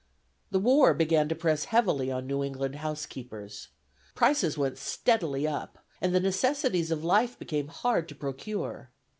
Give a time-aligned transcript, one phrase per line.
[0.49, 3.67] The war began to press heavily on New England housekeepers.
[4.15, 8.89] Prices went steadily up, and the necessaries of life became hard to procure.